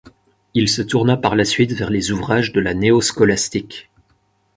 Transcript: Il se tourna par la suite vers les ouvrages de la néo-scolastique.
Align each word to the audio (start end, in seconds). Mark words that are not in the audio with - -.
Il 0.55 0.67
se 0.67 0.81
tourna 0.81 1.15
par 1.15 1.35
la 1.35 1.45
suite 1.45 1.73
vers 1.73 1.91
les 1.91 2.09
ouvrages 2.11 2.51
de 2.53 2.59
la 2.59 2.73
néo-scolastique. 2.73 3.91